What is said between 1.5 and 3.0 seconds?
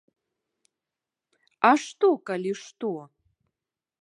А што, калі што?